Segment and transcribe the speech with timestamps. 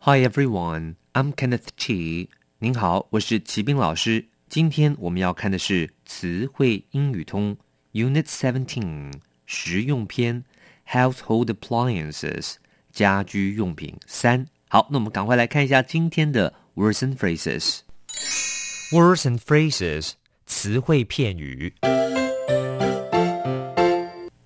[0.00, 2.28] Hi everyone, I'm Kenneth Chi.
[2.60, 4.26] 您好，我是齐斌老师。
[4.48, 7.56] 今天我们要看的是词汇英语通
[7.92, 9.12] Unit Seventeen
[9.44, 10.44] 实用篇
[10.88, 12.54] Household Appliances
[12.92, 14.46] 家居用品三。
[14.68, 20.12] 好，那我们赶快来看一下今天的 words and phrases。Words and phrases
[20.46, 21.74] 词汇片语。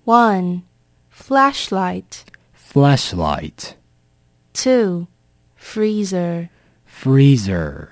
[0.03, 0.63] One,
[1.15, 2.23] flashlight.
[2.73, 3.75] flashlight,
[4.53, 5.07] Two,
[5.66, 6.48] freezer.
[6.84, 7.90] freezer,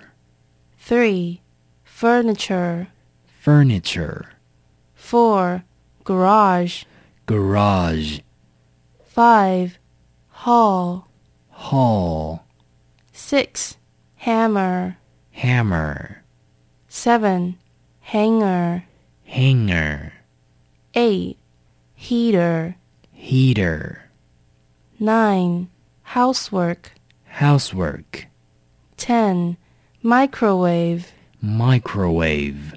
[0.78, 1.40] Three,
[1.82, 2.88] furniture.
[3.26, 4.30] furniture,
[4.94, 5.64] Four,
[6.04, 6.84] garage.
[7.26, 8.20] garage,
[9.04, 9.78] Five,
[10.28, 11.08] hall.
[11.50, 12.44] hall,
[13.12, 13.76] Six,
[14.16, 14.96] hammer.
[15.32, 16.22] hammer,
[16.88, 17.58] Seven,
[18.00, 18.84] hanger.
[19.24, 20.12] hanger,
[20.94, 21.36] Eight,
[21.96, 22.76] heater.
[23.12, 24.10] heater,
[25.00, 25.68] Nine,
[26.02, 26.92] housework.
[27.40, 28.26] Housework,
[28.96, 29.56] Ten,
[30.02, 31.06] microwave.
[31.42, 32.74] microwave,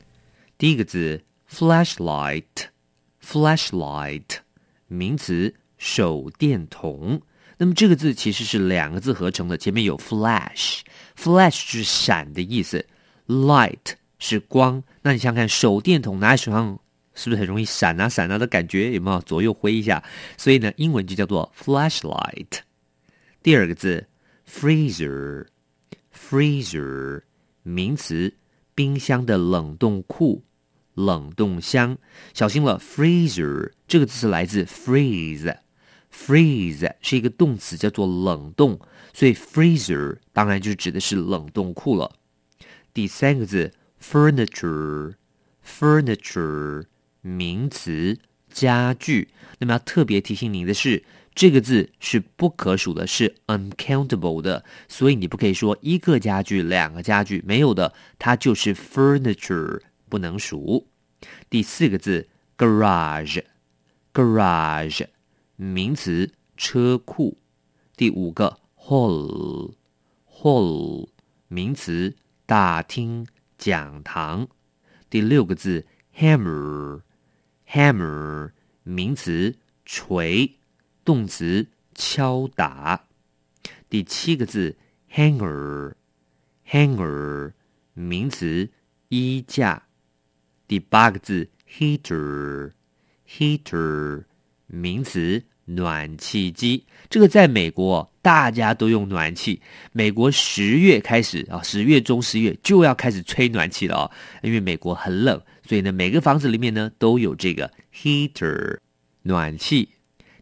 [0.58, 4.24] 第一个字 flashlight，flashlight
[4.88, 7.22] 名词手电筒。
[7.58, 12.86] 那么这个字其实是两个字合成的，前面有 flash，flash 是闪的意思
[13.28, 14.84] ，light 是光。
[15.02, 16.78] 那你想想看，手电筒拿在手上
[17.14, 18.92] 是不是很容易闪啊闪啊的感觉？
[18.94, 20.04] 有没有左右挥一下？
[20.36, 22.60] 所以呢，英文就叫做 flashlight。
[23.42, 24.06] 第二个字
[24.50, 27.22] freezer，freezer
[27.64, 28.34] 名词，
[28.74, 30.44] 冰箱的冷冻库、
[30.94, 31.98] 冷冻箱。
[32.34, 38.80] 小心了，freezer 这个字是来自 freeze，freeze 是一个动词，叫做冷冻，
[39.14, 42.16] 所以 freezer 当然就指的是冷冻库了。
[42.94, 46.86] 第三个字 furniture，furniture
[47.22, 48.18] 名词，
[48.50, 49.28] 家具。
[49.60, 51.04] 那么要特别提醒您的是，
[51.38, 60.88] 这个字是不可数的，是 uncountable 的，所以你不可以说一个家具、两个家具，没有的，它就是 furniture，不能数。
[61.48, 62.28] 第四个字
[62.58, 65.06] garage，garage
[65.56, 67.38] 名词，车库。
[67.96, 69.78] 第五个 hall，hall
[71.48, 72.16] 名词，
[72.48, 73.28] 大厅、
[73.60, 74.48] 讲堂。
[75.08, 75.86] 第六个字
[76.18, 78.50] hammer，hammer
[78.82, 79.56] 名词，
[79.86, 80.57] 锤，
[81.08, 83.08] 动词，敲打。
[83.90, 84.76] 第七个字
[85.10, 87.54] hanger，hanger
[87.94, 88.70] 名词，
[89.08, 89.84] 衣架。
[90.68, 94.26] 第八个字 heater，heater
[94.66, 96.86] 名词，暖气机。
[97.10, 99.62] 这个在美国大家都用暖气。
[99.94, 104.12] 美国十月开始啊，十月中、十月就要开始吹暖气了哦，
[104.44, 108.80] 因为美国很冷，所以呢，每个房子里面呢都有这个 heater
[109.22, 109.88] 暖气。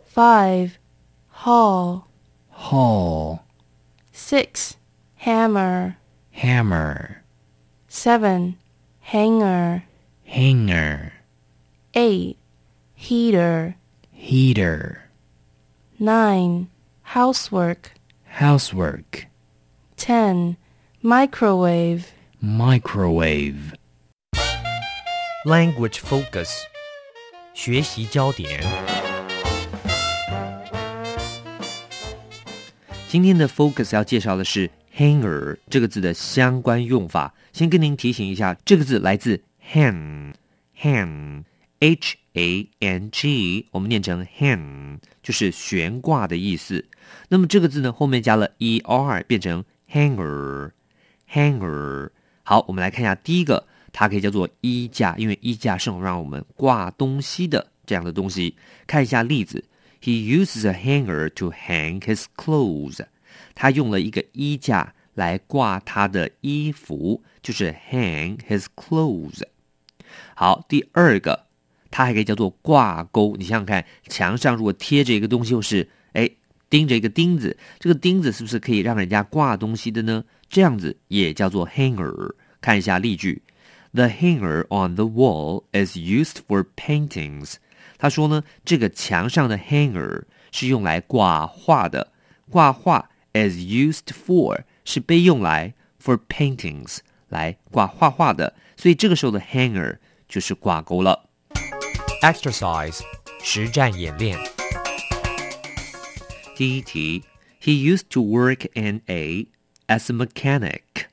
[0.06, 0.78] Five,
[1.30, 2.08] hall.
[2.50, 3.44] hall,
[4.12, 4.78] Six,
[5.16, 5.98] hammer.
[6.30, 7.24] hammer,
[7.88, 8.60] Seven,
[9.00, 9.84] hanger.
[10.26, 11.14] hanger,
[11.96, 12.38] Eight,
[12.94, 13.76] heater.
[14.12, 15.10] heater,
[15.98, 16.70] Nine,
[17.02, 17.94] housework.
[18.26, 19.26] housework,
[19.98, 20.56] Ten,
[21.02, 22.14] microwave.
[22.40, 23.74] microwave.
[25.46, 26.68] Language focus，
[27.54, 28.64] 学习焦点。
[33.08, 39.42] 今天的 focus 要介绍的是 hanger 这个字的相关用法，先跟您提醒一下，这个字来自
[39.74, 46.86] hang，hang，h a n g，我们念成 hang，就是悬挂的意思。
[47.30, 52.12] 那么这个字呢，后面加了 e r，变成 hanger，hanger。
[52.44, 58.56] 好，我们来看一下第一个，它可以叫做衣架，因为衣架是让我们挂东西的这样的东西。
[58.86, 59.64] 看一下例子
[60.02, 63.06] ，He uses a hanger to hang his clothes。
[63.56, 69.42] 他用了一个衣架来挂他的衣服，就是 hang his clothes。
[70.36, 71.46] 好，第二个，
[71.92, 73.36] 它还可以叫做挂钩。
[73.38, 76.30] 你想想看，墙上如果贴着一个东西，就是哎
[76.70, 80.24] 钉着一个钉子，这个钉子是不是可以让人家挂东西的呢？
[80.50, 82.34] 这样子也叫做 hanger。
[82.62, 83.42] 看一下例句
[83.93, 87.55] ：The hanger on the wall is used for paintings。
[87.99, 92.13] 他说呢，这个墙上的 hanger 是用来挂画的。
[92.51, 96.99] 挂画 is used for 是被用来 for paintings
[97.29, 99.99] 来挂画画的，所以这个时候的 hanger
[100.29, 101.29] 就是挂钩了。
[102.23, 103.01] Exercise
[103.43, 104.39] 实战演练。
[106.57, 107.25] 第一题，
[107.61, 109.47] He used to work in a
[109.89, 111.09] as a mechanic.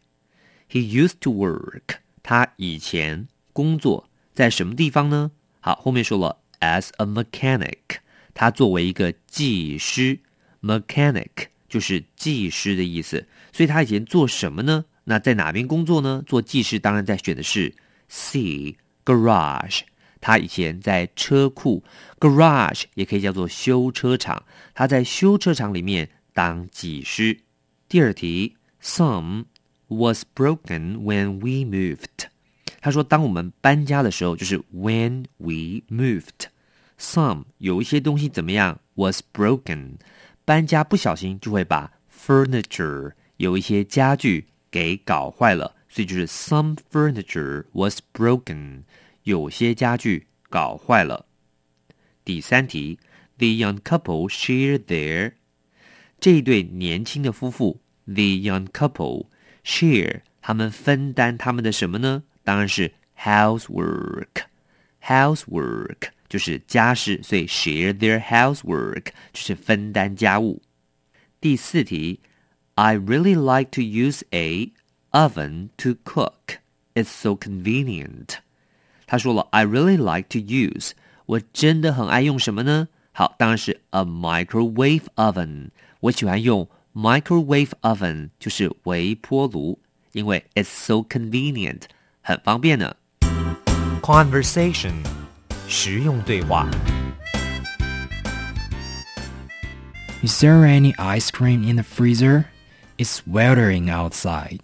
[0.69, 1.95] He used to work.
[2.28, 5.30] 他以前工作在什么地方呢？
[5.60, 7.78] 好，后面说了 as a mechanic.
[8.34, 10.18] 他作为一个技师
[10.60, 11.30] ，mechanic
[11.68, 13.28] 就是技师的意思。
[13.52, 14.86] 所以他以前做什么呢？
[15.04, 16.20] 那在哪边工作呢？
[16.26, 17.72] 做技师，当然在选的是
[18.08, 19.82] C garage。
[20.20, 21.84] 他以前在车库
[22.18, 24.42] garage 也可以叫做修车厂，
[24.74, 27.38] 他在修车厂里面当技师。
[27.88, 29.44] 第二题，Some
[29.87, 32.27] was broken when we moved。
[32.79, 38.79] 他说，当我们搬家的时候，就是 when we moved。Some 有一些东西怎么样？
[38.95, 39.97] was broken。
[40.45, 48.83] 搬家不小心就会把 furniture 有一些家具给搞坏了，所以就是 some furniture was broken。
[49.23, 51.25] 有些家具搞坏了。
[52.23, 52.97] 第三题，
[53.37, 55.33] The young couple share their
[56.19, 59.25] 这一对年轻的夫妇，the young couple
[59.65, 62.23] share 他们分担他们的什么呢？
[62.43, 70.61] 当然是 housework。housework 就是家事，所以 share their housework 就是分担家务。
[71.39, 72.19] 第四题，
[72.75, 74.71] I really like to use a
[75.11, 76.59] oven to cook.
[76.93, 78.37] It's so convenient.
[79.07, 80.91] 他说了，I really like to use，
[81.25, 82.87] 我真的很爱用什么呢？
[83.11, 85.69] 好，当然是 a microwave oven。
[86.01, 89.79] 我喜欢用 microwave oven，就是微波炉，
[90.11, 91.83] 因为 it's so convenient，
[92.21, 92.95] 很方便呢。
[94.01, 94.93] Conversation
[95.67, 96.67] 实用对话。
[100.23, 102.45] Is there any ice cream in the freezer?
[102.97, 104.59] It's sweltering outside.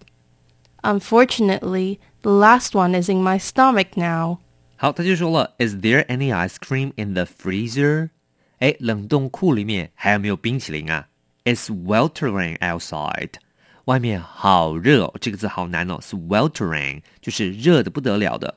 [0.84, 4.38] Unfortunately, the last one is in my stomach now.
[4.76, 8.10] 好，他就说了，Is there any ice cream in the freezer？
[8.60, 11.08] 哎，冷冻库里面还有没有冰淇淋啊
[11.44, 13.32] ？It's sweltering outside，
[13.86, 18.56] 外面好热哦，这个字好难哦，sweltering 就是热的不得了的。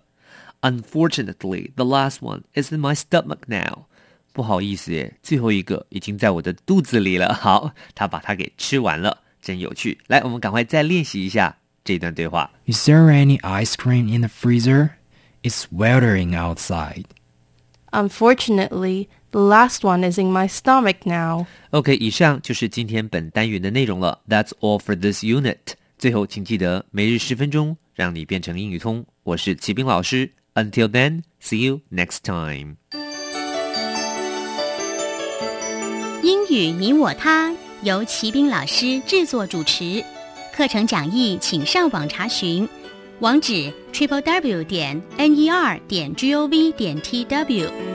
[0.62, 3.86] Unfortunately, the last one is in my stomach now。
[4.32, 7.34] 不好意思耶，最后一个已经在我的肚子里了。
[7.34, 9.98] 好，他把它给吃完了，真有趣。
[10.06, 12.50] 来，我们赶快再练习一下这段对话。
[12.66, 14.90] Is there any ice cream in the freezer?
[15.42, 17.06] It's sweltering outside.
[17.90, 21.46] Unfortunately, the last one is in my stomach now.
[21.70, 24.20] OK，以上就是今天本单元的内容了。
[24.28, 25.74] That's all for this unit。
[25.98, 29.04] 最后，请记得每日十分钟，让你变成英语通。
[29.22, 30.30] 我是齐斌老师。
[30.54, 32.76] Until then, see you next time.
[36.22, 40.04] 英语你我他由齐斌老师制作主持，
[40.52, 42.68] 课程讲义请上网查询，
[43.20, 47.93] 网址 triple w 点 n e r 点 g o v 点 t w。